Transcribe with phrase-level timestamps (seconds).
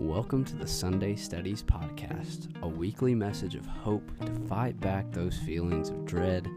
[0.00, 5.36] Welcome to the Sunday Studies Podcast, a weekly message of hope to fight back those
[5.36, 6.48] feelings of dread,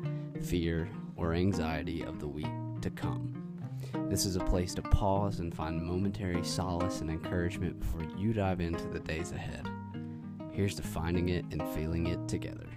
[0.42, 2.48] fear, or anxiety of the week
[2.80, 3.34] to come.
[4.10, 8.62] This is a place to pause and find momentary solace and encouragement before you dive
[8.62, 9.68] into the days ahead.
[10.54, 12.70] Here's to finding it and feeling it together.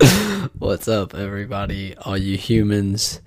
[0.58, 1.96] What's up, everybody?
[1.98, 3.20] All you humans,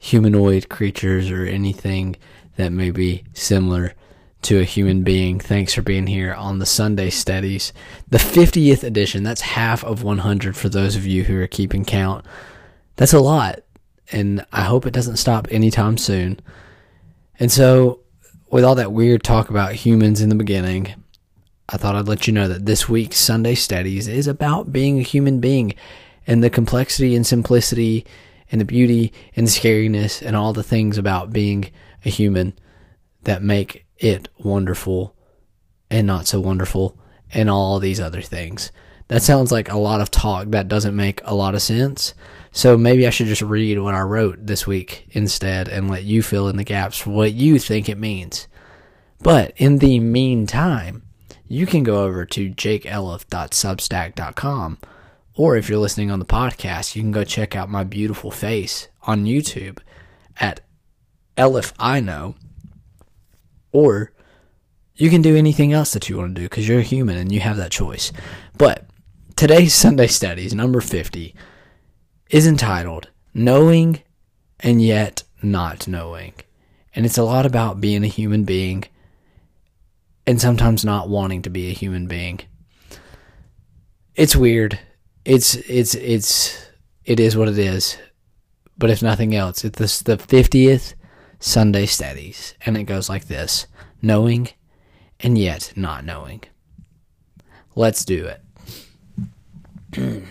[0.00, 2.16] humanoid creatures, or anything
[2.56, 3.94] that may be similar
[4.42, 5.38] to a human being.
[5.38, 7.72] Thanks for being here on the Sunday Studies,
[8.08, 9.22] the 50th edition.
[9.22, 12.24] That's half of 100 for those of you who are keeping count.
[12.96, 13.60] That's a lot,
[14.10, 16.40] and I hope it doesn't stop anytime soon.
[17.38, 18.00] And so,
[18.50, 20.94] with all that weird talk about humans in the beginning,
[21.68, 25.02] I thought I'd let you know that this week's Sunday Studies is about being a
[25.02, 25.74] human being
[26.26, 28.06] and the complexity and simplicity
[28.50, 31.70] and the beauty and the scariness and all the things about being
[32.04, 32.54] a human
[33.24, 35.14] that make it wonderful
[35.90, 36.98] and not so wonderful
[37.32, 38.72] and all these other things.
[39.08, 42.14] That sounds like a lot of talk that doesn't make a lot of sense.
[42.52, 46.22] So maybe I should just read what I wrote this week instead and let you
[46.22, 48.46] fill in the gaps for what you think it means.
[49.20, 51.02] But in the meantime,
[51.46, 54.78] you can go over to jakeelliff.substack.com
[55.34, 58.88] or if you're listening on the podcast, you can go check out my beautiful face
[59.02, 59.78] on YouTube
[60.38, 60.60] at
[61.36, 62.34] Elif I know.
[63.72, 64.12] Or
[64.94, 67.32] you can do anything else that you want to do because you're a human and
[67.32, 68.12] you have that choice.
[68.58, 68.86] But
[69.36, 71.34] today's Sunday Studies, number 50,
[72.30, 74.02] is entitled Knowing
[74.58, 76.34] and Yet Not Knowing.
[76.94, 78.84] And it's a lot about being a human being
[80.26, 82.40] and sometimes not wanting to be a human being.
[84.14, 84.78] It's weird.
[85.24, 86.66] It's it's it's
[87.04, 87.98] it is what it is.
[88.78, 90.94] But if nothing else, it's the fiftieth
[91.38, 93.66] Sunday studies, and it goes like this:
[94.00, 94.48] knowing
[95.22, 96.42] and yet not knowing.
[97.74, 98.42] Let's do it.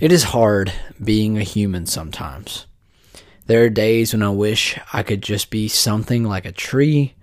[0.00, 0.72] it is hard
[1.02, 2.66] being a human sometimes.
[3.46, 7.14] There are days when I wish I could just be something like a tree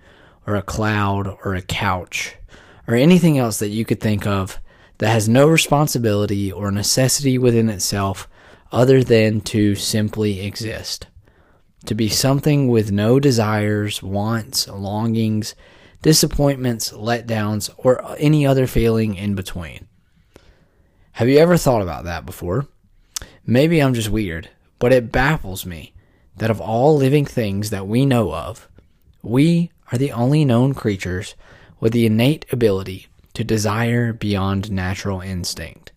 [0.46, 2.36] or a cloud or a couch
[2.88, 4.58] or anything else that you could think of
[4.98, 8.28] that has no responsibility or necessity within itself
[8.72, 11.06] other than to simply exist.
[11.86, 15.54] To be something with no desires, wants, longings,
[16.02, 19.86] disappointments, letdowns, or any other feeling in between.
[21.12, 22.66] Have you ever thought about that before?
[23.46, 25.94] Maybe I'm just weird, but it baffles me
[26.36, 28.68] that of all living things that we know of,
[29.22, 31.34] we are the only known creatures
[31.80, 35.92] with the innate ability to desire beyond natural instinct.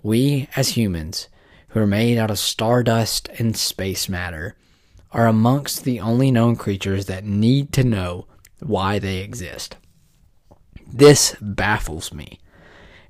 [0.00, 1.28] We, as humans,
[1.70, 4.54] who are made out of stardust and space matter,
[5.10, 8.26] are amongst the only known creatures that need to know
[8.60, 9.76] why they exist.
[10.86, 12.38] This baffles me,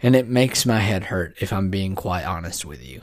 [0.00, 3.02] and it makes my head hurt if I'm being quite honest with you.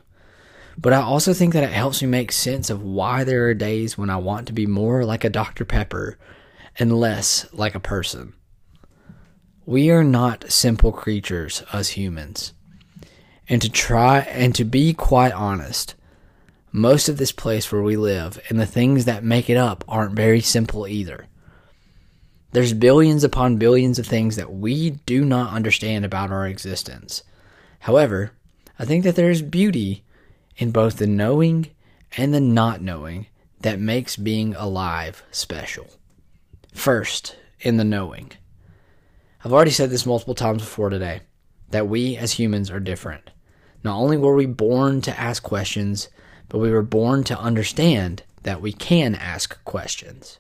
[0.79, 3.99] But I also think that it helps me make sense of why there are days
[3.99, 5.63] when I want to be more like a Dr.
[5.63, 6.17] Pepper
[6.79, 8.33] and less like a person.
[9.67, 12.53] We are not simple creatures, us humans.
[13.49, 15.95] And to try and to be quite honest,
[16.71, 20.15] most of this place where we live and the things that make it up aren't
[20.15, 21.25] very simple either.
[22.51, 27.23] There's billions upon billions of things that we do not understand about our existence.
[27.79, 28.33] However,
[28.77, 30.03] I think that there is beauty
[30.57, 31.71] in both the knowing
[32.15, 33.27] and the not knowing
[33.61, 35.87] that makes being alive special.
[36.71, 38.31] First, in the knowing.
[39.45, 41.21] I've already said this multiple times before today
[41.69, 43.29] that we as humans are different.
[43.83, 46.09] Not only were we born to ask questions,
[46.49, 50.39] but we were born to understand that we can ask questions.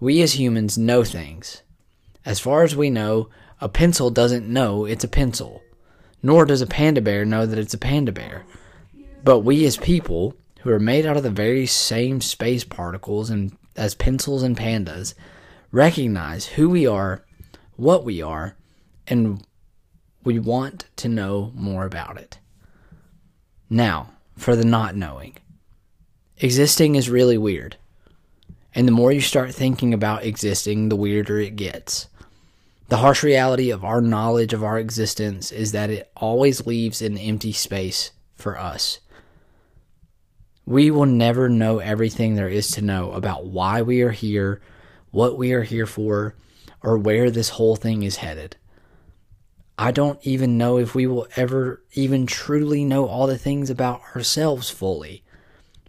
[0.00, 1.60] We as humans know things.
[2.24, 3.28] As far as we know,
[3.60, 5.60] a pencil doesn't know it's a pencil,
[6.22, 8.46] nor does a panda bear know that it's a panda bear.
[9.22, 13.54] But we as people, who are made out of the very same space particles and
[13.76, 15.12] as pencils and pandas,
[15.70, 17.26] recognize who we are,
[17.78, 18.56] what we are,
[19.06, 19.40] and
[20.24, 22.40] we want to know more about it.
[23.70, 25.36] Now, for the not knowing.
[26.38, 27.76] Existing is really weird.
[28.74, 32.08] And the more you start thinking about existing, the weirder it gets.
[32.88, 37.16] The harsh reality of our knowledge of our existence is that it always leaves an
[37.16, 38.98] empty space for us.
[40.66, 44.60] We will never know everything there is to know about why we are here,
[45.12, 46.34] what we are here for,
[46.82, 48.56] or where this whole thing is headed.
[49.78, 54.00] I don't even know if we will ever even truly know all the things about
[54.14, 55.22] ourselves fully.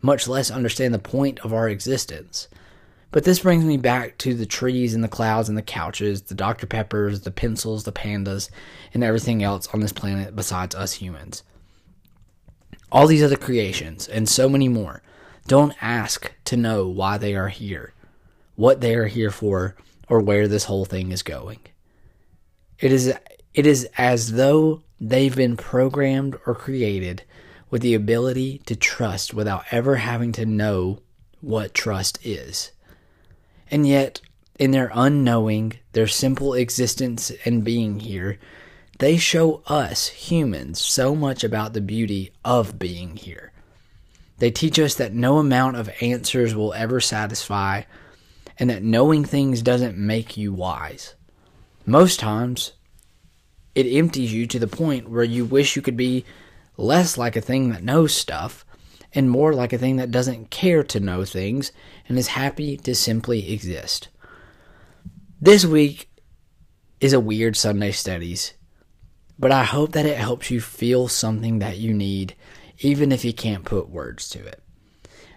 [0.01, 2.47] much less understand the point of our existence.
[3.11, 6.35] But this brings me back to the trees and the clouds and the couches, the
[6.35, 6.67] Dr.
[6.67, 8.49] Peppers, the pencils, the pandas,
[8.93, 11.43] and everything else on this planet besides us humans.
[12.91, 15.01] All these other creations, and so many more,
[15.47, 17.93] don't ask to know why they are here,
[18.55, 19.75] what they are here for,
[20.09, 21.59] or where this whole thing is going.
[22.79, 23.13] It is,
[23.53, 27.23] it is as though they've been programmed or created
[27.69, 30.99] with the ability to trust without ever having to know
[31.41, 32.71] what trust is.
[33.71, 34.21] And yet,
[34.57, 38.39] in their unknowing, their simple existence and being here,
[38.97, 43.53] they show us humans so much about the beauty of being here.
[44.39, 47.83] They teach us that no amount of answers will ever satisfy,
[48.59, 51.15] and that knowing things doesn't make you wise.
[51.85, 52.73] Most times,
[53.73, 56.25] it empties you to the point where you wish you could be
[56.75, 58.65] less like a thing that knows stuff
[59.13, 61.71] and more like a thing that doesn't care to know things
[62.07, 64.09] and is happy to simply exist.
[65.41, 66.09] This week
[66.99, 68.53] is a weird Sunday studies,
[69.39, 72.35] but I hope that it helps you feel something that you need,
[72.79, 74.61] even if you can't put words to it.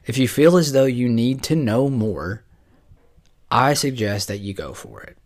[0.04, 2.44] If you feel as though you need to know more,
[3.52, 5.18] I suggest that you go for it.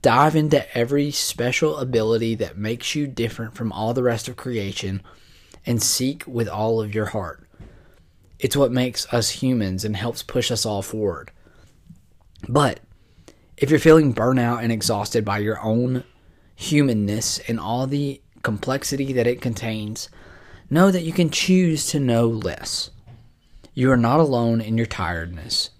[0.00, 5.02] Dive into every special ability that makes you different from all the rest of creation
[5.66, 7.48] and seek with all of your heart.
[8.38, 11.32] It's what makes us humans and helps push us all forward.
[12.48, 12.78] But
[13.56, 16.04] if you're feeling burnout and exhausted by your own
[16.54, 20.08] humanness and all the complexity that it contains,
[20.70, 22.90] know that you can choose to know less.
[23.72, 25.70] You are not alone in your tiredness.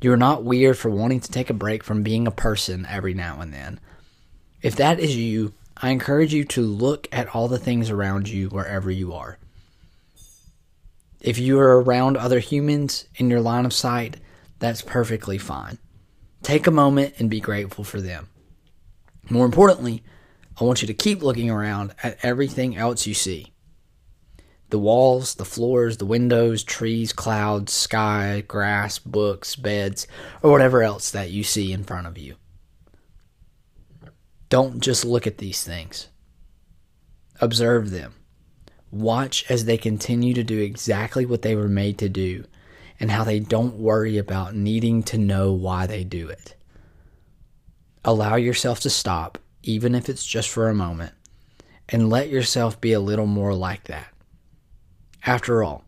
[0.00, 3.12] You are not weird for wanting to take a break from being a person every
[3.12, 3.80] now and then.
[4.62, 8.48] If that is you, I encourage you to look at all the things around you
[8.48, 9.38] wherever you are.
[11.20, 14.16] If you are around other humans in your line of sight,
[14.58, 15.78] that's perfectly fine.
[16.42, 18.28] Take a moment and be grateful for them.
[19.28, 20.02] More importantly,
[20.58, 23.52] I want you to keep looking around at everything else you see
[24.70, 30.06] the walls, the floors, the windows, trees, clouds, sky, grass, books, beds,
[30.42, 32.36] or whatever else that you see in front of you.
[34.48, 36.08] Don't just look at these things.
[37.40, 38.14] Observe them.
[38.90, 42.44] Watch as they continue to do exactly what they were made to do
[42.98, 46.56] and how they don't worry about needing to know why they do it.
[48.04, 51.12] Allow yourself to stop, even if it's just for a moment,
[51.88, 54.12] and let yourself be a little more like that.
[55.26, 55.84] After all,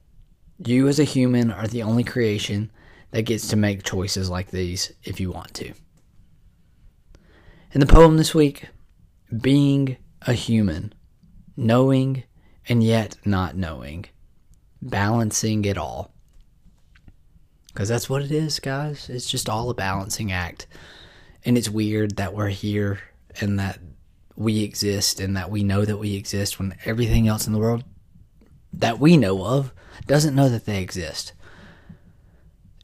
[0.59, 2.71] you as a human are the only creation
[3.13, 5.73] that gets to make choices like these if you want to.
[7.73, 8.69] In the poem this week,
[9.41, 10.93] being a human,
[11.57, 12.25] knowing
[12.69, 14.05] and yet not knowing,
[14.81, 16.13] balancing it all.
[17.69, 19.09] Because that's what it is, guys.
[19.09, 20.67] It's just all a balancing act.
[21.45, 23.01] And it's weird that we're here
[23.41, 23.79] and that
[24.37, 27.85] we exist and that we know that we exist when everything else in the world
[28.73, 29.73] that we know of
[30.07, 31.33] doesn't know that they exist.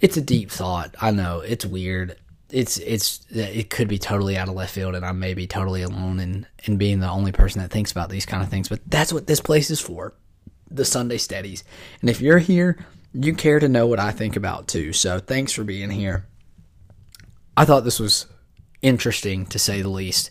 [0.00, 0.94] It's a deep thought.
[1.00, 1.40] I know.
[1.40, 2.16] It's weird
[2.50, 5.82] it's it's it could be totally out of left field and I may be totally
[5.82, 8.80] alone in in being the only person that thinks about these kind of things but
[8.86, 10.14] that's what this place is for
[10.70, 11.62] the Sunday studies
[12.00, 12.78] and if you're here
[13.12, 16.26] you care to know what I think about too so thanks for being here
[17.56, 18.26] I thought this was
[18.80, 20.30] interesting to say the least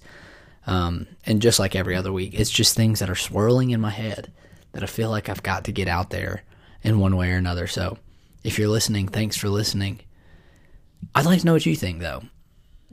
[0.65, 3.91] um, and just like every other week it's just things that are swirling in my
[3.91, 4.31] head
[4.73, 6.43] that I feel like I've got to get out there
[6.83, 7.97] in one way or another so
[8.43, 10.01] if you're listening thanks for listening
[11.13, 12.23] I'd like to know what you think, though.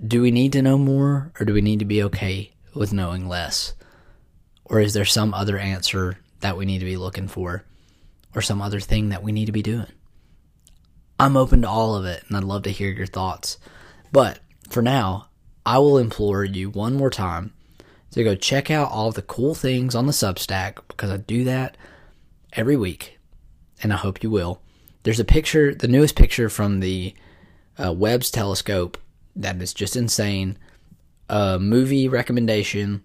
[0.05, 3.29] Do we need to know more, or do we need to be okay with knowing
[3.29, 3.75] less?
[4.65, 7.65] Or is there some other answer that we need to be looking for,
[8.35, 9.87] or some other thing that we need to be doing?
[11.19, 13.59] I'm open to all of it, and I'd love to hear your thoughts.
[14.11, 15.29] But for now,
[15.65, 17.53] I will implore you one more time
[18.15, 21.77] to go check out all the cool things on the Substack because I do that
[22.53, 23.19] every week,
[23.83, 24.61] and I hope you will.
[25.03, 27.15] There's a picture, the newest picture from the
[27.79, 28.99] uh, Webb's telescope
[29.37, 30.59] that is just insane.
[31.29, 33.03] A movie recommendation,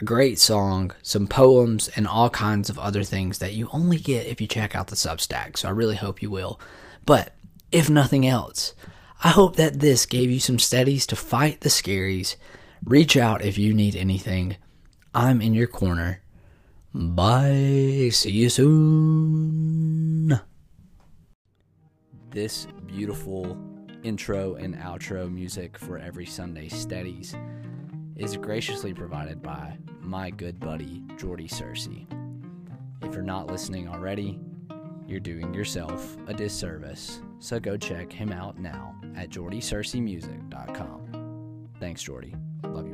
[0.00, 4.26] a great song, some poems, and all kinds of other things that you only get
[4.26, 5.58] if you check out the Substack.
[5.58, 6.58] So I really hope you will.
[7.04, 7.34] But
[7.70, 8.74] if nothing else,
[9.22, 12.36] I hope that this gave you some studies to fight the scaries.
[12.84, 14.56] Reach out if you need anything.
[15.14, 16.20] I'm in your corner.
[16.92, 18.10] Bye.
[18.12, 20.40] See you soon.
[22.30, 23.56] This beautiful
[24.02, 27.36] intro and outro music for every Sunday studies
[28.16, 32.06] is graciously provided by my good buddy Jordy Searcy.
[33.02, 34.40] If you're not listening already,
[35.06, 37.20] you're doing yourself a disservice.
[37.38, 41.68] So go check him out now at jordysearcymusic.com.
[41.78, 42.34] Thanks, Jordy.
[42.64, 42.91] Love you.